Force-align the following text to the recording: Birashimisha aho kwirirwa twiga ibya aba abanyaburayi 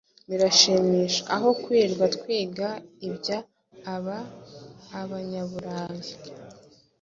Birashimisha 0.29 1.21
aho 1.35 1.49
kwirirwa 1.63 2.05
twiga 2.15 2.67
ibya 3.07 3.37
aba 3.95 4.17
abanyaburayi 5.01 6.11